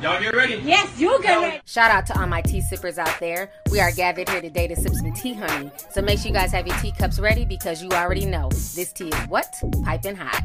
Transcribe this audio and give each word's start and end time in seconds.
Y'all 0.00 0.20
get 0.20 0.36
ready? 0.36 0.62
Yes, 0.64 0.96
you 1.00 1.20
get 1.22 1.40
ready. 1.40 1.60
Shout 1.64 1.90
out 1.90 2.06
to 2.06 2.20
all 2.20 2.28
my 2.28 2.40
tea 2.40 2.60
sippers 2.60 2.98
out 2.98 3.18
there. 3.18 3.50
We 3.72 3.80
are 3.80 3.90
gathered 3.90 4.28
here 4.28 4.40
today 4.40 4.68
to 4.68 4.76
sip 4.76 4.94
some 4.94 5.12
tea, 5.12 5.32
honey. 5.34 5.72
So 5.90 6.00
make 6.02 6.20
sure 6.20 6.28
you 6.28 6.34
guys 6.34 6.52
have 6.52 6.68
your 6.68 6.76
teacups 6.76 7.18
ready 7.18 7.44
because 7.44 7.82
you 7.82 7.90
already 7.90 8.24
know 8.24 8.48
this 8.50 8.92
tea 8.92 9.08
is 9.08 9.28
what? 9.28 9.52
Piping 9.84 10.14
hot. 10.14 10.44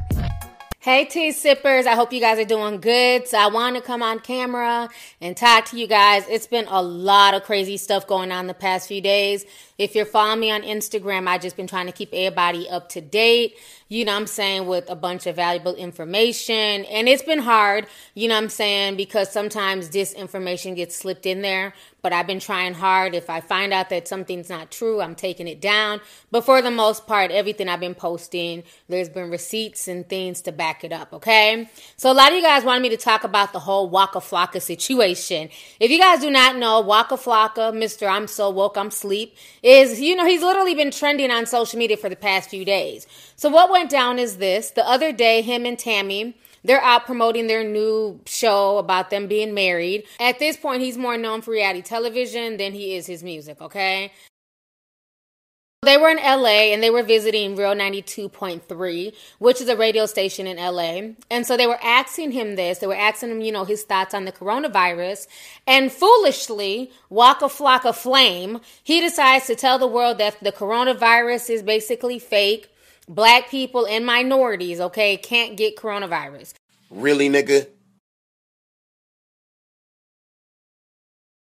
Hey, 0.79 1.05
tea 1.05 1.31
sippers. 1.31 1.85
I 1.85 1.93
hope 1.93 2.11
you 2.11 2.19
guys 2.19 2.39
are 2.39 2.45
doing 2.45 2.81
good. 2.81 3.27
So 3.27 3.37
I 3.37 3.47
want 3.47 3.75
to 3.75 3.81
come 3.81 4.01
on 4.01 4.19
camera 4.19 4.89
and 5.21 5.37
talk 5.37 5.65
to 5.65 5.77
you 5.77 5.85
guys. 5.87 6.27
It's 6.27 6.47
been 6.47 6.67
a 6.67 6.81
lot 6.81 7.35
of 7.35 7.43
crazy 7.43 7.77
stuff 7.77 8.07
going 8.07 8.31
on 8.31 8.47
the 8.47 8.53
past 8.55 8.87
few 8.87 9.01
days. 9.01 9.45
If 9.83 9.95
you're 9.95 10.05
following 10.05 10.39
me 10.39 10.49
on 10.49 10.61
Instagram, 10.61 11.27
I've 11.27 11.41
just 11.41 11.57
been 11.57 11.67
trying 11.67 11.87
to 11.87 11.91
keep 11.91 12.13
everybody 12.13 12.69
up 12.69 12.87
to 12.89 13.01
date, 13.01 13.57
you 13.89 14.05
know 14.05 14.15
I'm 14.15 14.27
saying, 14.27 14.65
with 14.65 14.89
a 14.89 14.95
bunch 14.95 15.27
of 15.27 15.35
valuable 15.35 15.75
information. 15.75 16.85
And 16.85 17.09
it's 17.09 17.21
been 17.21 17.39
hard, 17.39 17.87
you 18.15 18.29
know 18.29 18.37
I'm 18.37 18.47
saying, 18.47 18.95
because 18.95 19.29
sometimes 19.29 19.89
disinformation 19.89 20.77
gets 20.77 20.95
slipped 20.95 21.25
in 21.25 21.41
there. 21.41 21.73
But 22.01 22.11
I've 22.11 22.27
been 22.27 22.41
trying 22.41 22.73
hard. 22.73 23.15
If 23.15 23.29
I 23.29 23.39
find 23.39 23.71
out 23.71 23.89
that 23.89 24.09
something's 24.09 24.49
not 24.49 24.71
true, 24.71 25.01
I'm 25.01 25.15
taking 25.15 25.47
it 25.47 25.61
down. 25.61 26.01
But 26.31 26.43
for 26.43 26.61
the 26.61 26.71
most 26.71 27.07
part, 27.07 27.31
everything 27.31 27.69
I've 27.69 27.79
been 27.79 27.95
posting, 27.95 28.63
there's 28.89 29.07
been 29.07 29.29
receipts 29.29 29.87
and 29.87 30.07
things 30.09 30.41
to 30.41 30.51
back 30.51 30.83
it 30.83 30.91
up, 30.91 31.13
okay? 31.13 31.69
So 31.95 32.11
a 32.11 32.13
lot 32.13 32.31
of 32.31 32.35
you 32.35 32.43
guys 32.43 32.65
wanted 32.65 32.81
me 32.81 32.89
to 32.89 32.97
talk 32.97 33.23
about 33.23 33.53
the 33.53 33.59
whole 33.59 33.89
Waka 33.89 34.19
Flocka 34.19 34.61
situation. 34.61 35.49
If 35.79 35.91
you 35.91 35.99
guys 35.99 36.19
do 36.19 36.29
not 36.29 36.57
know, 36.57 36.81
Waka 36.81 37.15
Flocka, 37.15 37.71
Mr. 37.71 38.09
I'm 38.09 38.27
so 38.27 38.49
woke, 38.49 38.77
I'm 38.77 38.91
sleep, 38.91 39.37
is, 39.73 39.99
you 39.99 40.15
know, 40.15 40.25
he's 40.25 40.41
literally 40.41 40.75
been 40.75 40.91
trending 40.91 41.31
on 41.31 41.45
social 41.45 41.79
media 41.79 41.97
for 41.97 42.09
the 42.09 42.15
past 42.15 42.49
few 42.49 42.63
days. 42.63 43.07
So 43.35 43.49
what 43.49 43.71
went 43.71 43.89
down 43.89 44.19
is 44.19 44.37
this. 44.37 44.71
The 44.71 44.87
other 44.87 45.11
day, 45.11 45.41
him 45.41 45.65
and 45.65 45.77
Tammy, 45.77 46.37
they're 46.63 46.81
out 46.81 47.05
promoting 47.05 47.47
their 47.47 47.63
new 47.63 48.19
show 48.25 48.77
about 48.77 49.09
them 49.09 49.27
being 49.27 49.53
married. 49.53 50.05
At 50.19 50.39
this 50.39 50.57
point, 50.57 50.81
he's 50.81 50.97
more 50.97 51.17
known 51.17 51.41
for 51.41 51.51
reality 51.51 51.81
television 51.81 52.57
than 52.57 52.73
he 52.73 52.95
is 52.95 53.07
his 53.07 53.23
music, 53.23 53.61
okay? 53.61 54.11
They 55.83 55.97
were 55.97 56.09
in 56.09 56.17
LA 56.17 56.71
and 56.71 56.81
they 56.81 56.89
were 56.89 57.03
visiting 57.03 57.57
Real 57.57 57.75
92.3, 57.75 59.13
which 59.39 59.59
is 59.59 59.67
a 59.67 59.75
radio 59.75 60.05
station 60.05 60.47
in 60.47 60.55
LA. 60.55 61.13
And 61.29 61.45
so 61.45 61.57
they 61.57 61.67
were 61.67 61.79
asking 61.83 62.31
him 62.31 62.55
this. 62.55 62.79
They 62.79 62.87
were 62.87 62.95
asking 62.95 63.31
him, 63.31 63.41
you 63.41 63.51
know, 63.51 63.65
his 63.65 63.83
thoughts 63.83 64.13
on 64.13 64.23
the 64.23 64.31
coronavirus. 64.31 65.27
And 65.67 65.91
foolishly, 65.91 66.89
Waka 67.09 67.45
Flocka 67.45 67.93
Flame, 67.93 68.61
he 68.81 69.01
decides 69.01 69.47
to 69.47 69.55
tell 69.55 69.77
the 69.77 69.87
world 69.87 70.19
that 70.19 70.41
the 70.41 70.53
coronavirus 70.53 71.49
is 71.49 71.63
basically 71.63 72.17
fake. 72.17 72.69
Black 73.09 73.49
people 73.49 73.85
and 73.85 74.05
minorities, 74.05 74.79
okay, 74.79 75.17
can't 75.17 75.57
get 75.57 75.75
coronavirus. 75.75 76.53
Really, 76.89 77.27
nigga? 77.27 77.67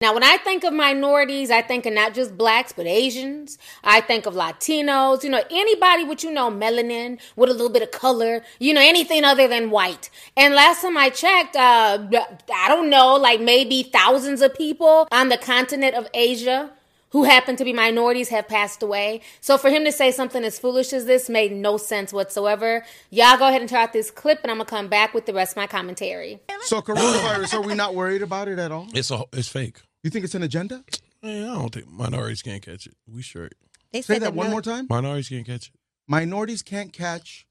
Now, 0.01 0.13
when 0.13 0.23
I 0.23 0.37
think 0.37 0.63
of 0.63 0.71
minorities, 0.71 1.51
I 1.51 1.61
think 1.61 1.85
of 1.85 1.91
not 1.91 2.13
just 2.13 2.37
blacks, 2.37 2.71
but 2.71 2.87
Asians. 2.87 3.57
I 3.83 3.99
think 3.99 4.25
of 4.25 4.33
Latinos, 4.33 5.25
you 5.25 5.29
know, 5.29 5.43
anybody 5.51 6.05
with, 6.05 6.23
you 6.23 6.31
know, 6.31 6.49
melanin, 6.49 7.19
with 7.35 7.49
a 7.49 7.51
little 7.51 7.67
bit 7.67 7.81
of 7.81 7.91
color, 7.91 8.41
you 8.59 8.73
know, 8.73 8.79
anything 8.79 9.25
other 9.25 9.49
than 9.49 9.71
white. 9.71 10.09
And 10.37 10.55
last 10.55 10.83
time 10.83 10.95
I 10.95 11.09
checked, 11.09 11.57
uh, 11.57 12.07
I 12.55 12.69
don't 12.69 12.89
know, 12.89 13.17
like 13.17 13.41
maybe 13.41 13.83
thousands 13.83 14.41
of 14.41 14.55
people 14.55 15.05
on 15.11 15.27
the 15.27 15.37
continent 15.37 15.95
of 15.95 16.07
Asia 16.13 16.71
who 17.09 17.25
happen 17.25 17.57
to 17.57 17.65
be 17.65 17.73
minorities 17.73 18.29
have 18.29 18.47
passed 18.47 18.81
away. 18.81 19.19
So 19.41 19.57
for 19.57 19.69
him 19.69 19.83
to 19.83 19.91
say 19.91 20.11
something 20.11 20.45
as 20.45 20.57
foolish 20.57 20.93
as 20.93 21.07
this 21.07 21.27
made 21.27 21.51
no 21.51 21.75
sense 21.75 22.13
whatsoever. 22.13 22.85
Y'all 23.09 23.37
go 23.37 23.49
ahead 23.49 23.59
and 23.59 23.69
check 23.69 23.79
out 23.79 23.91
this 23.91 24.11
clip 24.11 24.39
and 24.43 24.51
I'm 24.51 24.59
gonna 24.59 24.69
come 24.69 24.87
back 24.87 25.13
with 25.13 25.25
the 25.25 25.33
rest 25.33 25.53
of 25.53 25.57
my 25.57 25.67
commentary. 25.67 26.39
So 26.61 26.81
coronavirus, 26.81 27.55
are 27.55 27.61
we 27.61 27.75
not 27.75 27.95
worried 27.95 28.21
about 28.21 28.47
it 28.47 28.59
at 28.59 28.71
all? 28.71 28.87
It's 28.93 29.11
a, 29.11 29.25
it's 29.33 29.49
fake. 29.49 29.81
You 30.03 30.09
think 30.09 30.25
it's 30.25 30.35
an 30.35 30.43
agenda? 30.43 30.83
Man, 31.21 31.49
I 31.49 31.53
don't 31.55 31.73
think 31.73 31.89
minorities 31.89 32.41
can't 32.41 32.61
catch 32.61 32.87
it. 32.87 32.95
We 33.11 33.21
sure. 33.21 33.49
They 33.91 34.01
Say 34.01 34.15
said 34.15 34.21
that 34.23 34.33
one 34.33 34.45
mil- 34.47 34.51
more 34.51 34.61
time. 34.61 34.87
Minorities 34.89 35.29
can't 35.29 35.45
catch 35.45 35.67
it. 35.67 35.73
Minorities 36.07 36.61
can't 36.61 36.93
catch 36.93 37.45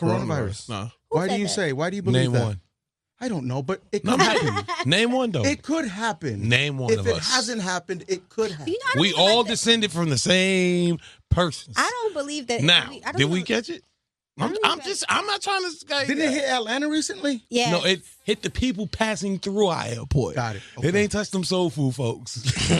coronavirus. 0.00 0.68
Nah. 0.68 0.88
Why 1.08 1.24
do 1.26 1.30
said 1.30 1.40
you 1.40 1.46
that? 1.46 1.52
say? 1.52 1.72
Why 1.72 1.90
do 1.90 1.96
you 1.96 2.02
believe 2.02 2.22
Name 2.24 2.32
that? 2.32 2.44
one. 2.44 2.60
I 3.20 3.28
don't 3.28 3.46
know, 3.46 3.62
but 3.62 3.82
it 3.90 4.04
No, 4.04 4.12
could 4.12 4.20
I'm- 4.20 4.52
happen. 4.64 4.90
Name 4.90 5.10
one 5.12 5.32
though. 5.32 5.44
It 5.44 5.62
could 5.62 5.86
happen. 5.88 6.48
Name 6.48 6.78
one 6.78 6.92
If 6.92 7.00
of 7.00 7.06
it 7.08 7.16
us. 7.16 7.32
hasn't 7.34 7.62
happened, 7.62 8.04
it 8.06 8.28
could 8.28 8.52
happen. 8.52 8.72
You 8.72 8.78
know, 8.78 8.86
I 8.90 8.94
don't 8.94 9.00
we 9.02 9.08
even 9.08 9.20
all 9.20 9.36
like 9.38 9.46
that. 9.46 9.52
descended 9.52 9.90
from 9.90 10.08
the 10.10 10.18
same 10.18 10.98
person. 11.30 11.72
I 11.76 11.90
don't 12.02 12.14
believe 12.14 12.46
that. 12.48 12.62
Now, 12.62 12.88
we- 12.90 13.02
I 13.02 13.10
don't 13.12 13.16
did 13.16 13.24
we 13.30 13.40
know- 13.40 13.44
catch 13.46 13.70
it? 13.70 13.82
I'm, 14.40 14.52
don't 14.52 14.60
I'm 14.64 14.78
know. 14.78 14.84
just. 14.84 15.04
I'm 15.08 15.26
not 15.26 15.42
trying 15.42 15.62
to. 15.62 15.70
Like, 15.90 16.06
Didn't 16.06 16.22
it 16.22 16.28
uh, 16.28 16.30
hit 16.30 16.44
Atlanta 16.44 16.88
recently? 16.88 17.42
Yeah. 17.50 17.72
No, 17.72 17.84
it 17.84 18.02
hit 18.28 18.42
the 18.42 18.50
people 18.50 18.86
passing 18.86 19.38
through 19.38 19.68
our 19.68 19.84
airport. 19.86 20.34
Got 20.34 20.56
it. 20.56 20.62
It 20.82 20.94
ain't 20.94 21.10
touched 21.10 21.32
them 21.32 21.44
soul 21.44 21.70
food 21.70 21.94
folks. 21.94 22.44
you 22.70 22.76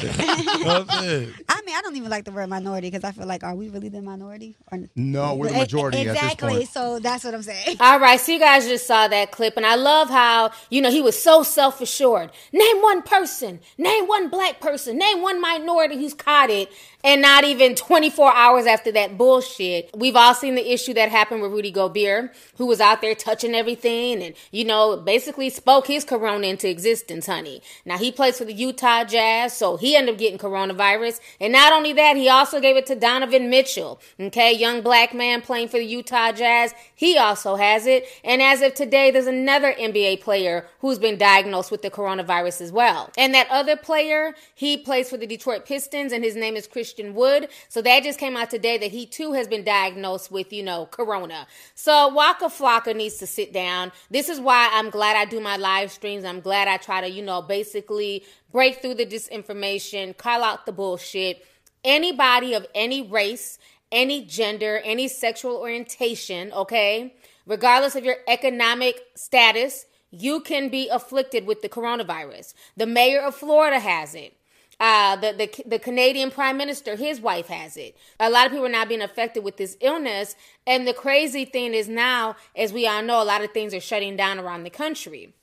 know 0.62 0.80
what 0.80 0.90
I'm 0.90 1.02
saying? 1.02 1.32
I 1.48 1.62
mean, 1.62 1.74
I 1.74 1.80
don't 1.80 1.96
even 1.96 2.10
like 2.10 2.26
the 2.26 2.32
word 2.32 2.50
minority 2.50 2.90
because 2.90 3.02
I 3.02 3.12
feel 3.12 3.26
like, 3.26 3.42
are 3.42 3.54
we 3.54 3.70
really 3.70 3.88
the 3.88 4.02
minority? 4.02 4.56
Or 4.70 4.80
No, 4.94 5.36
we're 5.36 5.48
the 5.48 5.54
majority 5.54 6.02
Exactly. 6.02 6.28
at 6.28 6.58
this 6.58 6.58
point. 6.58 6.68
So 6.68 6.98
that's 6.98 7.24
what 7.24 7.32
I'm 7.32 7.42
saying. 7.42 7.78
All 7.80 7.98
right, 7.98 8.20
so 8.20 8.32
you 8.32 8.38
guys 8.38 8.68
just 8.68 8.86
saw 8.86 9.08
that 9.08 9.30
clip, 9.30 9.56
and 9.56 9.64
I 9.64 9.76
love 9.76 10.10
how, 10.10 10.50
you 10.68 10.82
know, 10.82 10.90
he 10.90 11.00
was 11.00 11.20
so 11.20 11.42
self 11.42 11.80
assured. 11.80 12.30
Name 12.52 12.82
one 12.82 13.00
person, 13.00 13.60
name 13.78 14.06
one 14.06 14.28
black 14.28 14.60
person, 14.60 14.98
name 14.98 15.22
one 15.22 15.40
minority 15.40 15.96
who's 15.96 16.12
caught 16.12 16.50
it, 16.50 16.70
and 17.04 17.22
not 17.22 17.44
even 17.44 17.74
24 17.74 18.34
hours 18.34 18.66
after 18.66 18.92
that 18.92 19.16
bullshit. 19.16 19.88
We've 19.96 20.16
all 20.16 20.34
seen 20.34 20.56
the 20.56 20.72
issue 20.72 20.92
that 20.94 21.10
happened 21.10 21.40
with 21.40 21.52
Rudy 21.52 21.70
Gobert, 21.70 22.34
who 22.56 22.66
was 22.66 22.80
out 22.80 23.00
there 23.00 23.14
touching 23.14 23.54
everything 23.54 24.22
and, 24.22 24.34
you 24.50 24.64
know, 24.64 24.96
basically 24.96 25.37
spoke 25.48 25.86
his 25.86 26.04
corona 26.04 26.48
into 26.48 26.68
existence, 26.68 27.26
honey. 27.26 27.62
Now, 27.84 27.96
he 27.96 28.10
plays 28.10 28.38
for 28.38 28.44
the 28.44 28.52
Utah 28.52 29.04
Jazz, 29.04 29.56
so 29.56 29.76
he 29.76 29.94
ended 29.94 30.14
up 30.14 30.18
getting 30.18 30.38
coronavirus. 30.38 31.20
And 31.40 31.52
not 31.52 31.72
only 31.72 31.92
that, 31.92 32.16
he 32.16 32.28
also 32.28 32.60
gave 32.60 32.76
it 32.76 32.86
to 32.86 32.96
Donovan 32.96 33.48
Mitchell, 33.48 34.00
okay, 34.18 34.52
young 34.52 34.82
black 34.82 35.14
man 35.14 35.40
playing 35.40 35.68
for 35.68 35.78
the 35.78 35.86
Utah 35.86 36.32
Jazz. 36.32 36.74
He 36.94 37.16
also 37.16 37.54
has 37.54 37.86
it. 37.86 38.06
And 38.24 38.42
as 38.42 38.60
of 38.62 38.74
today, 38.74 39.10
there's 39.12 39.28
another 39.28 39.72
NBA 39.72 40.20
player 40.20 40.66
who's 40.80 40.98
been 40.98 41.16
diagnosed 41.16 41.70
with 41.70 41.82
the 41.82 41.90
coronavirus 41.90 42.60
as 42.60 42.72
well. 42.72 43.10
And 43.16 43.32
that 43.34 43.46
other 43.50 43.76
player, 43.76 44.34
he 44.54 44.76
plays 44.76 45.08
for 45.08 45.16
the 45.16 45.26
Detroit 45.26 45.64
Pistons, 45.64 46.12
and 46.12 46.24
his 46.24 46.34
name 46.34 46.56
is 46.56 46.66
Christian 46.66 47.14
Wood. 47.14 47.48
So 47.68 47.80
that 47.82 48.02
just 48.02 48.18
came 48.18 48.36
out 48.36 48.50
today 48.50 48.78
that 48.78 48.90
he 48.90 49.06
too 49.06 49.34
has 49.34 49.46
been 49.46 49.62
diagnosed 49.62 50.32
with, 50.32 50.52
you 50.52 50.62
know, 50.62 50.86
corona. 50.86 51.46
So 51.74 52.08
Waka 52.08 52.46
Flocka 52.46 52.96
needs 52.96 53.18
to 53.18 53.26
sit 53.26 53.52
down. 53.52 53.92
This 54.10 54.28
is 54.28 54.40
why 54.40 54.70
I'm 54.72 54.90
glad 54.90 55.16
I 55.16 55.27
do 55.28 55.40
my 55.40 55.56
live 55.56 55.90
streams. 55.92 56.24
I'm 56.24 56.40
glad 56.40 56.68
I 56.68 56.76
try 56.76 57.00
to, 57.00 57.08
you 57.08 57.22
know, 57.22 57.42
basically 57.42 58.24
break 58.50 58.80
through 58.80 58.94
the 58.94 59.06
disinformation, 59.06 60.16
call 60.16 60.42
out 60.42 60.66
the 60.66 60.72
bullshit. 60.72 61.44
Anybody 61.84 62.54
of 62.54 62.66
any 62.74 63.02
race, 63.02 63.58
any 63.92 64.24
gender, 64.24 64.80
any 64.84 65.08
sexual 65.08 65.56
orientation, 65.56 66.52
okay, 66.52 67.14
regardless 67.46 67.96
of 67.96 68.04
your 68.04 68.16
economic 68.26 69.00
status, 69.14 69.86
you 70.10 70.40
can 70.40 70.68
be 70.68 70.88
afflicted 70.88 71.46
with 71.46 71.62
the 71.62 71.68
coronavirus. 71.68 72.54
The 72.76 72.86
mayor 72.86 73.20
of 73.20 73.34
Florida 73.34 73.78
has 73.78 74.14
it. 74.14 74.37
Uh, 74.80 75.16
the, 75.16 75.32
the 75.32 75.62
the 75.68 75.78
Canadian 75.78 76.30
Prime 76.30 76.56
Minister, 76.56 76.94
his 76.94 77.20
wife 77.20 77.48
has 77.48 77.76
it. 77.76 77.96
A 78.20 78.30
lot 78.30 78.46
of 78.46 78.52
people 78.52 78.66
are 78.66 78.70
now 78.70 78.84
being 78.84 79.02
affected 79.02 79.42
with 79.42 79.56
this 79.56 79.76
illness, 79.80 80.36
and 80.66 80.86
the 80.86 80.92
crazy 80.92 81.44
thing 81.44 81.74
is 81.74 81.88
now, 81.88 82.36
as 82.54 82.72
we 82.72 82.86
all 82.86 83.02
know, 83.02 83.20
a 83.20 83.24
lot 83.24 83.42
of 83.42 83.50
things 83.50 83.74
are 83.74 83.80
shutting 83.80 84.16
down 84.16 84.38
around 84.38 84.62
the 84.62 84.70
country. 84.70 85.34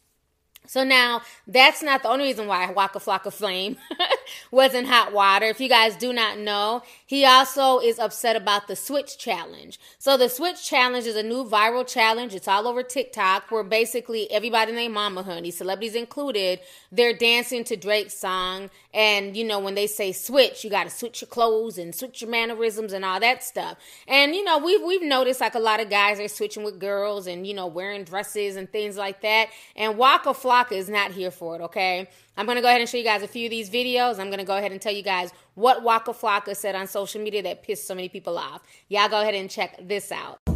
So 0.68 0.84
now 0.84 1.22
that's 1.48 1.84
not 1.84 2.04
the 2.04 2.10
only 2.10 2.26
reason 2.26 2.48
why 2.48 2.70
Waka 2.72 3.00
Flocka 3.00 3.32
Flame 3.32 3.78
was 4.52 4.74
in 4.74 4.86
hot 4.86 5.14
water. 5.14 5.46
If 5.48 5.60
you 5.60 5.70
guys 5.70 5.96
do 5.96 6.14
not 6.14 6.40
know, 6.40 6.82
he 7.06 7.24
also 7.24 7.80
is 7.80 8.00
upset 8.00 8.36
about 8.36 8.68
the 8.68 8.76
Switch 8.76 9.18
Challenge. 9.18 9.80
So 10.00 10.18
the 10.18 10.28
Switch 10.28 10.68
Challenge 10.68 11.06
is 11.06 11.16
a 11.16 11.22
new 11.22 11.46
viral 11.46 11.88
challenge. 11.88 12.34
It's 12.34 12.48
all 12.48 12.68
over 12.68 12.82
TikTok 12.82 13.52
where 13.52 13.64
basically 13.64 14.30
everybody 14.32 14.72
named 14.72 14.96
Mama 14.96 15.22
Honey, 15.22 15.52
celebrities 15.52 15.94
included, 15.94 16.60
they're 16.92 17.14
dancing 17.14 17.64
to 17.66 17.76
Drake's 17.76 18.18
song. 18.18 18.72
And 18.92 19.38
you 19.38 19.44
know, 19.44 19.60
when 19.60 19.76
they 19.76 19.86
say 19.86 20.14
switch, 20.14 20.64
you 20.64 20.72
gotta 20.72 20.90
switch 20.90 21.22
your 21.22 21.28
clothes 21.28 21.78
and 21.78 21.94
switch 21.94 22.22
your 22.22 22.32
mannerisms 22.32 22.92
and 22.92 23.06
all 23.06 23.20
that 23.20 23.44
stuff. 23.44 23.78
And 24.08 24.34
you 24.34 24.44
know, 24.44 24.58
we've 24.58 24.82
we've 24.82 25.04
noticed 25.04 25.42
like 25.42 25.54
a 25.54 25.60
lot 25.60 25.80
of 25.80 25.92
guys 25.92 26.20
are 26.20 26.28
switching 26.28 26.64
with 26.64 26.80
girls 26.80 27.28
and 27.28 27.46
you 27.46 27.54
know, 27.54 27.68
wearing 27.68 28.04
dresses 28.04 28.56
and 28.56 28.72
things 28.72 28.98
like 28.98 29.22
that. 29.22 29.50
And 29.76 29.98
Waka 29.98 30.30
Flocka 30.30 30.72
is 30.72 30.90
not 30.90 31.12
here 31.12 31.32
for 31.32 31.56
it, 31.56 31.62
okay? 31.62 32.08
I'm 32.38 32.46
gonna 32.46 32.62
go 32.62 32.68
ahead 32.68 32.82
and 32.82 32.90
show 32.90 32.98
you 32.98 33.04
guys 33.04 33.24
a 33.24 33.28
few 33.28 33.46
of 33.46 33.52
these 33.52 33.70
videos. 33.70 34.20
I'm 34.20 34.30
gonna 34.30 34.44
go 34.44 34.58
ahead 34.58 34.72
and 34.72 34.82
tell 34.82 34.94
you 34.94 35.04
guys 35.04 35.32
what 35.56 35.84
Waka 35.84 36.12
Flocka 36.12 36.56
said 36.56 36.76
on 36.76 36.88
social 36.96 37.22
media 37.22 37.44
that 37.44 37.62
pissed 37.62 37.86
so 37.86 37.94
many 37.94 38.08
people 38.08 38.38
off. 38.38 38.62
Y'all 38.88 39.10
go 39.10 39.20
ahead 39.20 39.36
and 39.36 39.50
check 39.50 39.76
this 39.86 40.14
out. 40.14 40.55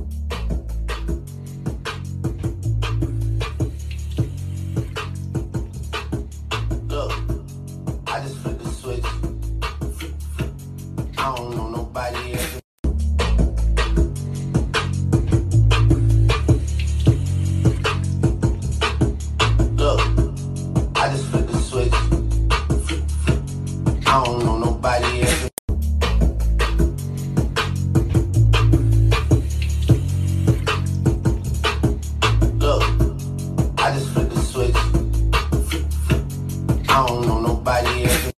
I 36.91 37.05
don't 37.07 37.27
know 37.27 37.39
nobody 37.39 38.05
else. 38.05 38.31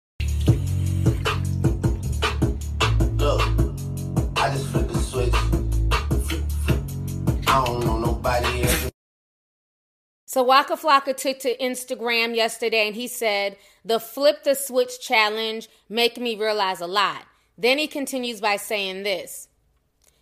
Look, 3.16 3.40
I 4.36 4.50
just 4.50 4.66
flipped 4.66 4.92
the 4.92 4.98
switch. 4.98 5.34
I 7.48 7.64
don't 7.64 7.84
know 7.86 7.98
nobody 7.98 8.62
else. 8.62 8.90
So 10.26 10.42
Waka 10.42 10.76
Flocka 10.76 11.16
took 11.16 11.38
to 11.40 11.56
Instagram 11.58 12.34
yesterday 12.34 12.86
and 12.86 12.96
he 12.96 13.08
said, 13.08 13.56
the 13.84 14.00
flip 14.00 14.42
the 14.44 14.54
switch 14.54 15.00
challenge 15.00 15.68
make 15.88 16.18
me 16.18 16.36
realize 16.36 16.80
a 16.80 16.86
lot. 16.86 17.24
Then 17.56 17.78
he 17.78 17.86
continues 17.86 18.40
by 18.40 18.56
saying 18.56 19.04
this. 19.04 19.48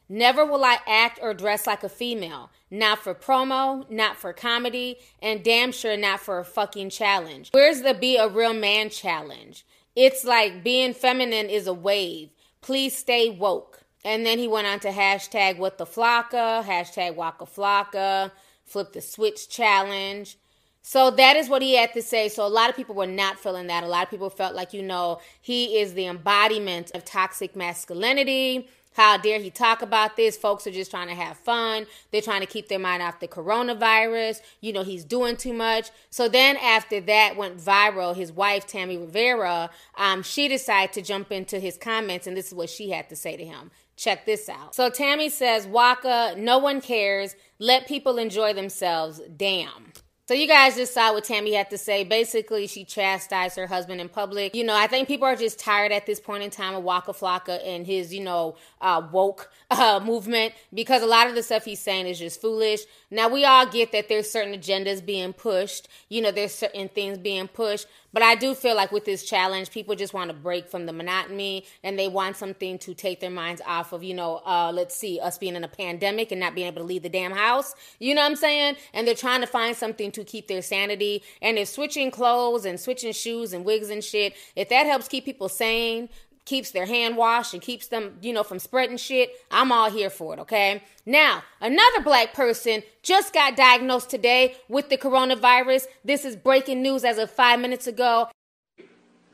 Never 0.09 0.45
will 0.47 0.65
I 0.65 0.79
act 0.87 1.19
or 1.21 1.35
dress 1.35 1.67
like 1.67 1.85
a 1.85 1.89
female. 1.89 2.51
Not 2.71 2.99
for 2.99 3.15
promo, 3.15 3.89
not 3.91 4.17
for 4.17 4.33
comedy, 4.33 4.99
and 5.21 5.43
damn 5.43 5.73
sure 5.73 5.97
not 5.97 6.21
for 6.21 6.39
a 6.39 6.45
fucking 6.45 6.91
challenge. 6.91 7.51
Where's 7.53 7.83
the 7.83 7.95
be 7.95 8.17
a 8.17 8.29
real 8.29 8.55
man 8.55 8.91
challenge? 8.91 9.67
It's 9.95 10.25
like 10.25 10.63
being 10.63 10.95
feminine 10.95 11.51
is 11.51 11.67
a 11.67 11.75
wave. 11.75 12.31
Please 12.61 12.97
stay 12.97 13.31
woke. 13.31 13.81
And 14.05 14.25
then 14.25 14.39
he 14.39 14.49
went 14.49 14.67
on 14.67 14.81
to 14.81 14.91
hashtag 14.91 15.59
what 15.59 15.77
the 15.77 15.85
flocka, 15.85 16.63
hashtag 16.65 17.15
Waka 17.15 17.47
Flocka, 17.47 18.31
flip 18.65 18.93
the 18.93 19.01
switch 19.01 19.49
challenge. 19.49 20.39
So 20.83 21.11
that 21.11 21.37
is 21.37 21.49
what 21.49 21.61
he 21.61 21.75
had 21.75 21.93
to 21.95 22.03
say. 22.03 22.29
So 22.29 22.47
a 22.47 22.49
lot 22.49 22.71
of 22.71 22.77
people 22.77 22.95
were 22.95 23.07
not 23.07 23.39
feeling 23.39 23.67
that. 23.67 23.85
A 23.85 23.89
lot 23.89 24.05
of 24.05 24.11
people 24.11 24.31
felt 24.31 24.55
like, 24.55 24.73
you 24.73 24.83
know, 24.83 25.21
he 25.41 25.81
is 25.81 25.95
the 25.95 26.07
embodiment 26.07 26.93
of 26.95 27.05
toxic 27.05 27.55
masculinity. 27.55 28.69
How 28.99 29.17
dare 29.17 29.39
he 29.39 29.49
talk 29.49 29.81
about 29.81 30.17
this? 30.17 30.37
Folks 30.37 30.67
are 30.67 30.73
just 30.73 30.91
trying 30.91 31.07
to 31.07 31.15
have 31.15 31.37
fun. 31.37 31.87
They're 32.11 32.21
trying 32.21 32.41
to 32.41 32.49
keep 32.49 32.67
their 32.67 32.81
mind 32.81 33.01
off 33.01 33.21
the 33.21 33.29
coronavirus. 33.29 34.41
You 34.61 34.73
know, 34.73 34.83
he's 34.83 35.05
doing 35.05 35.37
too 35.37 35.53
much. 35.53 35.91
So 36.11 36.29
then 36.29 36.57
after 36.57 37.01
that 37.03 37.37
went 37.37 37.59
viral, 37.59 38.17
his 38.17 38.33
wife, 38.33 38.67
Tammy 38.67 38.99
Rivera, 38.99 39.71
um, 39.97 40.25
she 40.25 40.49
decided 40.49 40.93
to 40.95 41.03
jump 41.03 41.31
into 41.31 41.61
his 41.61 41.77
comments, 41.77 42.27
and 42.27 42.37
this 42.37 42.49
is 42.49 42.55
what 42.55 42.71
she 42.71 42.91
had 42.91 43.09
to 43.11 43.15
say 43.15 43.37
to 43.37 43.45
him. 43.45 43.71
Check 43.95 44.27
this 44.27 44.49
out. 44.49 44.75
So 44.75 44.91
Tammy 44.91 45.29
says, 45.29 45.65
Waka, 45.65 46.35
no 46.37 46.59
one 46.59 46.81
cares. 46.81 47.37
Let 47.61 47.87
people 47.87 48.19
enjoy 48.19 48.53
themselves. 48.53 49.21
Damn. 49.37 49.93
So 50.29 50.35
you 50.35 50.47
guys 50.47 50.77
just 50.77 50.93
saw 50.93 51.15
what 51.15 51.25
Tammy 51.25 51.55
had 51.55 51.71
to 51.71 51.79
say. 51.79 52.05
Basically, 52.05 52.67
she 52.67 52.85
chastised 52.85 53.57
her 53.57 53.67
husband 53.67 53.99
in 53.99 54.11
public. 54.11 54.55
You 54.55 54.63
know, 54.63 54.77
I 54.77 54.87
think 54.87 55.09
people 55.09 55.27
are 55.27 55.37
just 55.37 55.59
tired 55.59 55.91
at 55.91 56.05
this 56.05 56.21
point 56.21 56.43
in 56.43 56.51
time 56.51 56.75
of 56.75 56.85
Waka 56.85 57.15
Flocka 57.15 57.67
and 57.67 57.87
his, 57.87 58.13
you 58.13 58.23
know, 58.23 58.55
uh, 58.83 59.09
woke 59.11 59.51
uh, 59.71 60.01
movement 60.05 60.53
because 60.75 61.01
a 61.01 61.07
lot 61.07 61.29
of 61.29 61.35
the 61.35 61.43
stuff 61.43 61.65
he's 61.65 61.81
saying 61.81 62.07
is 62.07 62.19
just 62.19 62.43
foolish. 62.43 62.81
Now 63.11 63.31
we 63.31 63.47
all 63.47 63.65
get 63.65 63.91
that 63.93 64.11
there's 64.11 64.31
certain 64.31 64.53
agendas 64.53 65.03
being 65.03 65.33
pushed. 65.33 65.89
You 66.11 66.21
know, 66.21 66.31
there's 66.31 66.55
certain 66.55 66.91
things 66.91 67.17
being 67.17 67.49
pushed, 67.49 67.87
but 68.13 68.23
I 68.23 68.35
do 68.35 68.55
feel 68.55 68.75
like 68.75 68.91
with 68.91 69.05
this 69.05 69.25
challenge, 69.25 69.71
people 69.71 69.95
just 69.95 70.15
want 70.15 70.31
to 70.31 70.37
break 70.37 70.69
from 70.69 70.87
the 70.87 70.93
monotony 70.93 71.65
and 71.83 71.99
they 71.99 72.09
want 72.09 72.37
something 72.37 72.79
to 72.79 72.95
take 72.95 73.21
their 73.21 73.31
minds 73.31 73.61
off 73.67 73.93
of, 73.93 74.03
you 74.03 74.15
know, 74.15 74.43
uh, 74.47 74.73
let's 74.75 74.97
see, 74.97 75.21
us 75.21 75.39
being 75.39 75.57
in 75.57 75.65
a 75.65 75.69
pandemic 75.69 76.33
and 76.33 76.41
not 76.41 76.55
being 76.55 76.67
able 76.67 76.83
to 76.83 76.87
leave 76.87 77.03
the 77.03 77.09
damn 77.09 77.33
house. 77.33 77.75
You 77.99 78.15
know 78.15 78.23
what 78.23 78.31
I'm 78.31 78.37
saying? 78.37 78.77
And 78.95 79.07
they're 79.07 79.15
trying 79.15 79.41
to 79.43 79.47
find 79.47 79.77
something 79.77 80.11
to 80.13 80.18
keep 80.25 80.49
their 80.49 80.63
sanity. 80.63 81.23
And 81.43 81.59
if 81.59 81.69
switching 81.69 82.11
clothes 82.11 82.65
and 82.65 82.79
switching 82.79 83.13
shoes 83.13 83.53
and 83.53 83.65
wigs 83.65 83.91
and 83.91 84.03
shit, 84.03 84.35
if 84.57 84.69
that 84.69 84.87
helps 84.87 85.09
keep 85.09 85.25
people 85.25 85.49
sane, 85.49 86.09
keeps 86.49 86.71
their 86.71 86.87
hand 86.87 87.17
washed 87.19 87.53
and 87.53 87.63
keeps 87.63 87.89
them, 87.89 88.17
you 88.23 88.33
know, 88.33 88.43
from 88.43 88.59
spreading 88.59 88.97
shit, 88.97 89.31
I'm 89.51 89.71
all 89.71 89.91
here 89.91 90.09
for 90.09 90.33
it, 90.33 90.41
okay? 90.41 90.83
Now, 91.05 91.43
another 91.61 92.01
black 92.03 92.33
person 92.33 92.83
just 93.03 93.35
got 93.35 93.55
diagnosed 93.55 94.09
today 94.09 94.57
with 94.67 94.89
the 94.89 94.97
coronavirus. 94.97 95.85
This 96.05 96.25
is 96.25 96.37
breaking 96.37 96.81
news 96.83 97.05
as 97.05 97.19
of 97.19 97.31
five 97.31 97.61
minutes 97.61 97.87
ago. 97.87 98.31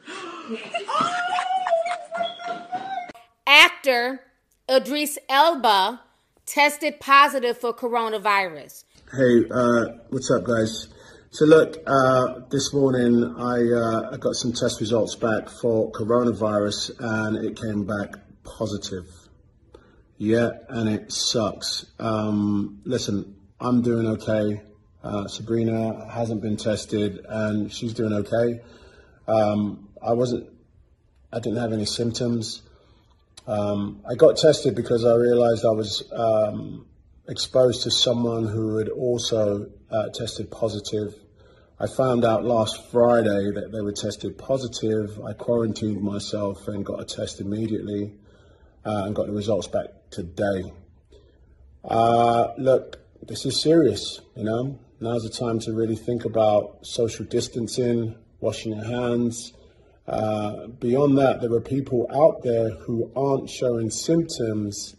Actor 3.46 4.20
Idris 4.68 5.18
Elba 5.28 6.00
tested 6.46 6.98
positive 6.98 7.56
for 7.56 7.72
coronavirus. 7.72 8.84
Hey, 9.16 9.44
uh, 9.48 9.84
what's 10.08 10.28
up, 10.32 10.42
guys? 10.42 10.88
So 11.30 11.44
look, 11.44 11.76
uh, 11.86 12.40
this 12.50 12.74
morning 12.74 13.36
I, 13.38 13.60
uh, 13.62 14.10
I 14.12 14.16
got 14.16 14.34
some 14.34 14.52
test 14.52 14.80
results 14.80 15.14
back 15.14 15.48
for 15.50 15.92
coronavirus, 15.92 16.96
and 16.98 17.36
it 17.36 17.54
came 17.54 17.86
back 17.86 18.16
positive. 18.42 19.06
Yeah, 20.18 20.50
and 20.68 20.88
it 20.88 21.12
sucks. 21.12 21.86
Um, 22.00 22.80
listen, 22.84 23.36
I'm 23.60 23.82
doing 23.82 24.08
okay. 24.18 24.62
Uh, 25.04 25.28
Sabrina 25.28 26.10
hasn't 26.10 26.42
been 26.42 26.56
tested, 26.56 27.24
and 27.28 27.72
she's 27.72 27.94
doing 27.94 28.14
okay. 28.14 28.62
Um, 29.28 29.90
I 30.04 30.14
wasn't. 30.14 30.50
I 31.32 31.38
didn't 31.38 31.58
have 31.58 31.72
any 31.72 31.86
symptoms. 31.86 32.62
Um, 33.46 34.02
I 34.10 34.16
got 34.16 34.38
tested 34.38 34.74
because 34.74 35.04
I 35.04 35.14
realized 35.14 35.64
I 35.64 35.70
was 35.70 36.02
um, 36.12 36.86
exposed 37.28 37.82
to 37.82 37.90
someone 37.90 38.46
who 38.46 38.76
had 38.78 38.88
also 38.88 39.70
uh, 39.90 40.08
tested 40.12 40.50
positive. 40.50 41.14
I 41.80 41.86
found 41.86 42.24
out 42.24 42.44
last 42.44 42.90
Friday 42.90 43.50
that 43.52 43.70
they 43.72 43.80
were 43.80 43.92
tested 43.92 44.38
positive. 44.38 45.20
I 45.24 45.32
quarantined 45.32 46.02
myself 46.02 46.68
and 46.68 46.84
got 46.84 47.00
a 47.00 47.04
test 47.04 47.40
immediately 47.40 48.14
uh, 48.84 49.04
and 49.06 49.14
got 49.14 49.26
the 49.26 49.32
results 49.32 49.66
back 49.66 49.86
today. 50.10 50.72
Uh, 51.82 52.48
look, 52.58 53.00
this 53.26 53.44
is 53.44 53.60
serious, 53.60 54.20
you 54.36 54.44
know. 54.44 54.78
Now's 55.00 55.24
the 55.24 55.30
time 55.30 55.58
to 55.60 55.72
really 55.72 55.96
think 55.96 56.24
about 56.24 56.86
social 56.86 57.24
distancing, 57.24 58.16
washing 58.40 58.74
your 58.74 58.84
hands. 58.84 59.52
Uh, 60.06 60.68
beyond 60.68 61.18
that, 61.18 61.40
there 61.40 61.52
are 61.52 61.60
people 61.60 62.06
out 62.14 62.42
there 62.42 62.70
who 62.70 63.10
aren't 63.16 63.50
showing 63.50 63.90
symptoms 63.90 64.94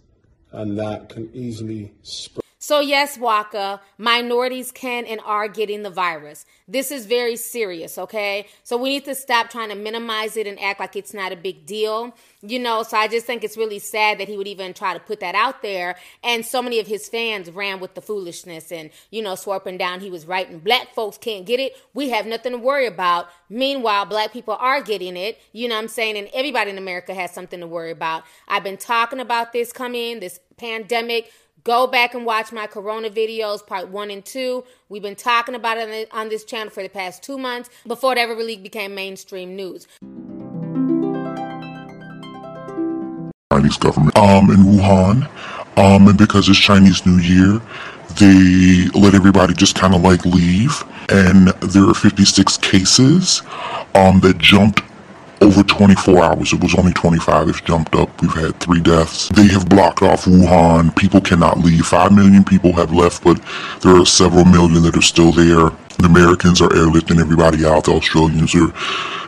and 0.55 0.79
that 0.79 1.09
can 1.09 1.29
easily 1.33 1.93
spread. 2.03 2.44
So, 2.67 2.79
yes, 2.79 3.15
Waka, 3.15 3.79
minorities 3.99 4.71
can 4.71 5.05
and 5.05 5.21
are 5.23 5.47
getting 5.47 5.83
the 5.83 5.91
virus. 5.91 6.47
This 6.67 6.89
is 6.89 7.05
very 7.05 7.35
serious, 7.35 7.95
okay? 7.99 8.47
So, 8.63 8.75
we 8.75 8.89
need 8.89 9.05
to 9.05 9.13
stop 9.13 9.51
trying 9.51 9.69
to 9.69 9.75
minimize 9.75 10.35
it 10.35 10.47
and 10.47 10.59
act 10.59 10.79
like 10.79 10.95
it's 10.95 11.13
not 11.13 11.31
a 11.31 11.35
big 11.35 11.67
deal, 11.67 12.15
you 12.41 12.57
know? 12.57 12.81
So, 12.81 12.97
I 12.97 13.07
just 13.07 13.27
think 13.27 13.43
it's 13.43 13.55
really 13.55 13.77
sad 13.77 14.17
that 14.17 14.27
he 14.27 14.35
would 14.35 14.47
even 14.47 14.73
try 14.73 14.95
to 14.95 14.99
put 14.99 15.19
that 15.19 15.35
out 15.35 15.61
there. 15.61 15.95
And 16.23 16.43
so 16.43 16.63
many 16.63 16.79
of 16.79 16.87
his 16.87 17.07
fans 17.07 17.51
ran 17.51 17.79
with 17.79 17.93
the 17.93 18.01
foolishness 18.01 18.71
and, 18.71 18.89
you 19.11 19.21
know, 19.21 19.35
swarping 19.35 19.77
down. 19.77 19.99
He 19.99 20.09
was 20.09 20.25
writing, 20.25 20.57
Black 20.57 20.95
folks 20.95 21.19
can't 21.19 21.45
get 21.45 21.59
it. 21.59 21.73
We 21.93 22.09
have 22.09 22.25
nothing 22.25 22.53
to 22.53 22.57
worry 22.57 22.87
about. 22.87 23.27
Meanwhile, 23.47 24.07
black 24.07 24.33
people 24.33 24.57
are 24.59 24.81
getting 24.81 25.15
it, 25.15 25.39
you 25.51 25.67
know 25.67 25.75
what 25.75 25.83
I'm 25.83 25.87
saying? 25.87 26.17
And 26.17 26.29
everybody 26.33 26.71
in 26.71 26.79
America 26.79 27.13
has 27.13 27.29
something 27.29 27.59
to 27.59 27.67
worry 27.67 27.91
about. 27.91 28.23
I've 28.47 28.63
been 28.63 28.77
talking 28.77 29.19
about 29.19 29.53
this 29.53 29.71
coming, 29.71 30.19
this 30.19 30.39
pandemic 30.57 31.31
Go 31.65 31.87
back 31.87 32.13
and 32.13 32.27
watch 32.27 32.51
my 32.51 32.67
Corona 32.67 33.09
videos, 33.09 33.65
part 33.65 33.87
one 33.89 34.11
and 34.11 34.23
two. 34.23 34.63
We've 34.87 35.01
been 35.01 35.15
talking 35.15 35.55
about 35.55 35.79
it 35.79 36.07
on 36.11 36.29
this 36.29 36.43
channel 36.43 36.69
for 36.69 36.83
the 36.83 36.89
past 36.89 37.23
two 37.23 37.39
months 37.39 37.71
before 37.87 38.11
it 38.11 38.19
ever 38.19 38.35
really 38.35 38.55
became 38.55 38.93
mainstream 38.93 39.55
news. 39.55 39.87
Chinese 43.51 43.77
government 43.77 44.15
um, 44.15 44.51
in 44.51 44.57
Wuhan, 44.57 45.27
um, 45.79 46.07
and 46.07 46.15
because 46.19 46.47
it's 46.49 46.59
Chinese 46.59 47.03
New 47.03 47.17
Year, 47.17 47.59
they 48.19 48.87
let 48.99 49.15
everybody 49.15 49.55
just 49.55 49.73
kind 49.73 49.95
of 49.95 50.01
like 50.01 50.23
leave, 50.23 50.83
and 51.09 51.47
there 51.47 51.89
are 51.89 51.95
56 51.95 52.57
cases 52.57 53.41
um, 53.95 54.19
that 54.19 54.37
jumped 54.37 54.83
over 55.41 55.63
24 55.63 56.23
hours. 56.23 56.53
It 56.53 56.61
was 56.61 56.75
only 56.75 56.93
25. 56.93 57.49
It's 57.49 57.61
jumped 57.61 57.95
up. 57.95 58.21
We've 58.21 58.33
had 58.33 58.59
three 58.59 58.81
deaths. 58.81 59.29
They 59.29 59.47
have 59.47 59.67
blocked 59.69 60.01
off 60.01 60.25
Wuhan. 60.25 60.95
People 60.95 61.21
cannot 61.21 61.59
leave. 61.59 61.85
Five 61.85 62.13
million 62.13 62.43
people 62.43 62.73
have 62.73 62.91
left, 62.91 63.23
but 63.23 63.39
there 63.81 63.95
are 63.95 64.05
several 64.05 64.45
million 64.45 64.83
that 64.83 64.97
are 64.97 65.01
still 65.01 65.31
there. 65.31 65.71
The 65.97 66.05
Americans 66.05 66.61
are 66.61 66.69
airlifting 66.69 67.19
everybody 67.19 67.65
out. 67.65 67.85
The 67.85 67.93
Australians 67.93 68.53
are 68.55 68.73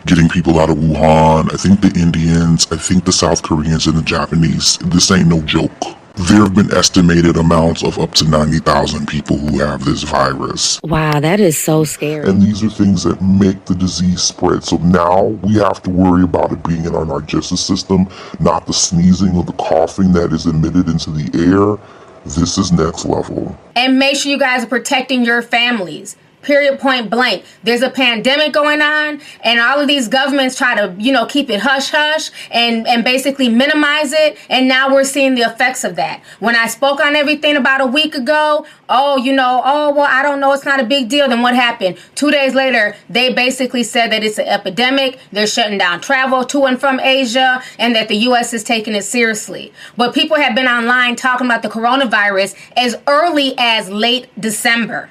getting 0.06 0.30
people 0.30 0.60
out 0.60 0.70
of 0.70 0.78
Wuhan. 0.78 1.54
I 1.54 1.58
think 1.58 1.82
the 1.82 2.00
Indians, 2.00 2.68
I 2.72 2.78
think 2.78 3.06
the 3.06 3.12
South 3.12 3.42
Koreans 3.44 3.88
and 3.88 3.98
the 3.98 4.02
Japanese. 4.02 4.78
This 4.80 5.12
ain't 5.12 5.28
no 5.28 5.42
joke. 5.42 5.97
There 6.18 6.40
have 6.40 6.56
been 6.56 6.74
estimated 6.74 7.38
amounts 7.38 7.84
of 7.84 8.00
up 8.00 8.16
to 8.16 8.28
90,000 8.28 9.08
people 9.08 9.38
who 9.38 9.60
have 9.60 9.86
this 9.86 10.02
virus. 10.02 10.82
Wow, 10.82 11.20
that 11.20 11.40
is 11.40 11.60
so 11.60 11.84
scary. 11.84 12.28
And 12.28 12.42
these 12.42 12.64
are 12.64 12.72
things 12.72 13.04
that 13.04 13.22
make 13.22 13.66
the 13.66 13.76
disease 13.76 14.24
spread. 14.24 14.64
So 14.64 14.78
now 14.78 15.26
we 15.26 15.54
have 15.60 15.84
to 15.84 15.92
worry 15.92 16.24
about 16.24 16.52
it 16.52 16.64
being 16.64 16.86
in 16.86 16.96
our 16.96 17.06
digestive 17.06 17.60
system, 17.60 18.08
not 18.40 18.66
the 18.66 18.74
sneezing 18.74 19.36
or 19.36 19.44
the 19.44 19.54
coughing 19.54 20.12
that 20.14 20.34
is 20.34 20.48
emitted 20.48 20.90
into 20.90 21.12
the 21.12 21.30
air. 21.38 21.78
This 22.24 22.58
is 22.58 22.72
next 22.72 23.06
level. 23.06 23.56
And 23.76 24.00
make 24.00 24.16
sure 24.16 24.32
you 24.32 24.40
guys 24.40 24.64
are 24.64 24.68
protecting 24.68 25.24
your 25.24 25.44
families. 25.44 26.16
Period 26.48 26.80
point 26.80 27.10
blank. 27.10 27.44
There's 27.64 27.82
a 27.82 27.90
pandemic 27.90 28.54
going 28.54 28.82
on, 28.82 29.22
and 29.44 29.60
all 29.60 29.80
of 29.80 29.88
these 29.88 30.08
governments 30.08 30.58
try 30.58 30.76
to, 30.76 30.96
you 30.98 31.12
know, 31.12 31.26
keep 31.26 31.50
it 31.50 31.60
hush 31.60 31.90
hush 31.92 32.32
and, 32.50 32.88
and 32.88 33.04
basically 33.04 33.50
minimize 33.50 34.14
it. 34.14 34.38
And 34.50 34.68
now 34.68 34.92
we're 34.92 35.04
seeing 35.04 35.36
the 35.36 35.42
effects 35.42 35.84
of 35.84 35.98
that. 35.98 36.24
When 36.40 36.56
I 36.56 36.68
spoke 36.68 37.02
on 37.02 37.16
everything 37.16 37.58
about 37.58 37.82
a 37.82 37.86
week 37.86 38.16
ago, 38.16 38.66
oh, 38.90 39.18
you 39.18 39.34
know, 39.34 39.62
oh, 39.66 39.94
well, 39.94 40.08
I 40.10 40.24
don't 40.24 40.40
know, 40.40 40.54
it's 40.54 40.64
not 40.64 40.80
a 40.80 40.86
big 40.86 41.10
deal. 41.10 41.28
Then 41.28 41.42
what 41.42 41.54
happened? 41.54 41.98
Two 42.16 42.32
days 42.32 42.56
later, 42.56 42.96
they 43.10 43.34
basically 43.34 43.84
said 43.84 44.12
that 44.14 44.24
it's 44.24 44.40
an 44.40 44.48
epidemic. 44.48 45.20
They're 45.34 45.48
shutting 45.48 45.78
down 45.78 46.00
travel 46.00 46.46
to 46.46 46.66
and 46.66 46.80
from 46.80 47.02
Asia, 47.02 47.62
and 47.78 47.94
that 47.96 48.08
the 48.08 48.16
U.S. 48.30 48.54
is 48.54 48.64
taking 48.64 48.96
it 48.96 49.04
seriously. 49.04 49.74
But 49.98 50.14
people 50.16 50.38
have 50.38 50.56
been 50.56 50.68
online 50.68 51.18
talking 51.18 51.46
about 51.46 51.62
the 51.62 51.70
coronavirus 51.70 52.56
as 52.78 52.96
early 53.06 53.54
as 53.58 53.90
late 53.90 54.30
December. 54.40 55.10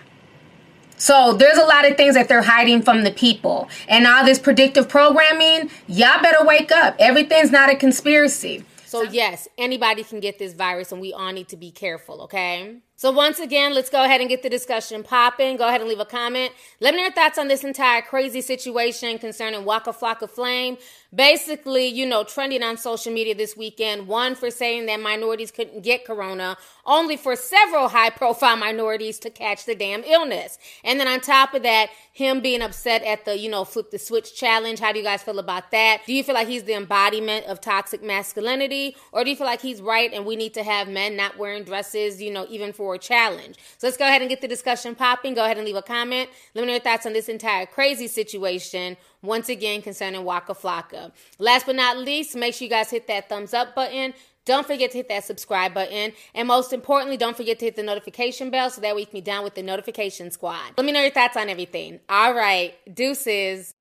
So 0.96 1.34
there's 1.34 1.58
a 1.58 1.64
lot 1.64 1.88
of 1.88 1.96
things 1.96 2.14
that 2.14 2.28
they're 2.28 2.42
hiding 2.42 2.82
from 2.82 3.04
the 3.04 3.10
people. 3.10 3.68
And 3.88 4.06
all 4.06 4.24
this 4.24 4.38
predictive 4.38 4.88
programming, 4.88 5.70
y'all 5.86 6.22
better 6.22 6.44
wake 6.44 6.72
up. 6.72 6.96
Everything's 6.98 7.50
not 7.50 7.70
a 7.70 7.76
conspiracy. 7.76 8.64
So 8.86 9.02
yes, 9.02 9.48
anybody 9.58 10.04
can 10.04 10.20
get 10.20 10.38
this 10.38 10.54
virus 10.54 10.92
and 10.92 11.00
we 11.00 11.12
all 11.12 11.32
need 11.32 11.48
to 11.48 11.56
be 11.56 11.70
careful, 11.70 12.22
okay? 12.22 12.76
So 12.94 13.10
once 13.10 13.40
again, 13.40 13.74
let's 13.74 13.90
go 13.90 14.04
ahead 14.04 14.20
and 14.20 14.30
get 14.30 14.42
the 14.42 14.48
discussion 14.48 15.02
popping. 15.02 15.56
Go 15.56 15.68
ahead 15.68 15.80
and 15.80 15.90
leave 15.90 16.00
a 16.00 16.06
comment. 16.06 16.52
Let 16.80 16.92
me 16.92 16.98
know 16.98 17.04
your 17.04 17.12
thoughts 17.12 17.36
on 17.36 17.48
this 17.48 17.62
entire 17.62 18.00
crazy 18.00 18.40
situation 18.40 19.18
concerning 19.18 19.64
Waka 19.64 19.92
Flocka 19.92 20.30
Flame. 20.30 20.78
Basically, 21.16 21.86
you 21.86 22.04
know, 22.04 22.24
trending 22.24 22.62
on 22.62 22.76
social 22.76 23.10
media 23.10 23.34
this 23.34 23.56
weekend. 23.56 24.06
One 24.06 24.34
for 24.34 24.50
saying 24.50 24.84
that 24.86 25.00
minorities 25.00 25.50
couldn't 25.50 25.82
get 25.82 26.04
corona, 26.04 26.58
only 26.84 27.16
for 27.16 27.34
several 27.34 27.88
high 27.88 28.10
profile 28.10 28.56
minorities 28.68 29.18
to 29.20 29.30
catch 29.30 29.64
the 29.64 29.74
damn 29.74 30.04
illness. 30.04 30.58
And 30.84 31.00
then 31.00 31.08
on 31.08 31.20
top 31.20 31.54
of 31.54 31.62
that, 31.62 31.88
him 32.12 32.40
being 32.40 32.60
upset 32.60 33.02
at 33.02 33.24
the, 33.24 33.38
you 33.38 33.50
know, 33.50 33.64
flip 33.64 33.90
the 33.90 33.98
switch 33.98 34.34
challenge. 34.34 34.78
How 34.78 34.92
do 34.92 34.98
you 34.98 35.04
guys 35.04 35.22
feel 35.22 35.38
about 35.38 35.70
that? 35.70 36.02
Do 36.06 36.12
you 36.12 36.22
feel 36.22 36.34
like 36.34 36.48
he's 36.48 36.64
the 36.64 36.74
embodiment 36.74 37.46
of 37.46 37.62
toxic 37.62 38.02
masculinity? 38.02 38.94
Or 39.12 39.24
do 39.24 39.30
you 39.30 39.36
feel 39.36 39.46
like 39.46 39.62
he's 39.62 39.80
right 39.80 40.12
and 40.12 40.26
we 40.26 40.36
need 40.36 40.52
to 40.54 40.62
have 40.62 40.86
men 40.86 41.16
not 41.16 41.38
wearing 41.38 41.64
dresses, 41.64 42.20
you 42.20 42.30
know, 42.30 42.46
even 42.50 42.74
for 42.74 42.94
a 42.94 42.98
challenge? 42.98 43.56
So 43.78 43.86
let's 43.86 43.96
go 43.96 44.06
ahead 44.06 44.20
and 44.20 44.28
get 44.28 44.42
the 44.42 44.48
discussion 44.48 44.94
popping. 44.94 45.32
Go 45.32 45.44
ahead 45.44 45.56
and 45.56 45.64
leave 45.64 45.76
a 45.76 45.82
comment. 45.82 46.28
Let 46.54 46.60
me 46.60 46.66
know 46.66 46.74
your 46.74 46.82
thoughts 46.82 47.06
on 47.06 47.14
this 47.14 47.30
entire 47.30 47.64
crazy 47.64 48.06
situation. 48.06 48.98
Once 49.22 49.48
again, 49.48 49.82
concerning 49.82 50.22
Waka 50.24 50.54
Flocka. 50.54 51.05
Last 51.38 51.66
but 51.66 51.76
not 51.76 51.98
least, 51.98 52.36
make 52.36 52.54
sure 52.54 52.64
you 52.66 52.70
guys 52.70 52.90
hit 52.90 53.06
that 53.08 53.28
thumbs 53.28 53.54
up 53.54 53.74
button. 53.74 54.14
Don't 54.44 54.66
forget 54.66 54.92
to 54.92 54.98
hit 54.98 55.08
that 55.08 55.24
subscribe 55.24 55.74
button. 55.74 56.12
And 56.34 56.48
most 56.48 56.72
importantly, 56.72 57.16
don't 57.16 57.36
forget 57.36 57.58
to 57.58 57.64
hit 57.64 57.76
the 57.76 57.82
notification 57.82 58.48
bell 58.48 58.70
so 58.70 58.80
that 58.80 58.94
way 58.94 59.00
you 59.00 59.06
can 59.06 59.14
be 59.14 59.20
down 59.20 59.42
with 59.42 59.56
the 59.56 59.62
notification 59.62 60.30
squad. 60.30 60.74
Let 60.76 60.86
me 60.86 60.92
know 60.92 61.00
your 61.00 61.10
thoughts 61.10 61.36
on 61.36 61.48
everything. 61.48 61.98
All 62.08 62.32
right. 62.32 62.74
Deuces. 62.92 63.74